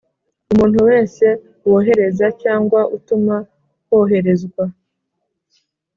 Umuntu 0.51 0.77
wese 0.89 1.25
wohereza 1.69 2.27
cyangwa 2.41 2.79
utuma 2.95 3.35
hoherezwa 3.89 4.63